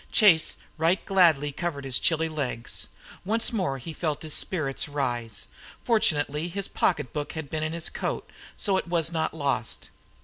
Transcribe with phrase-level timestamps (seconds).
[0.11, 2.87] Chase right gladly covered his chilly legs.
[3.23, 5.45] Once more he felt his spirits rise.
[5.83, 9.89] Fortunately his pocket book had been in his coat, so it was not lost.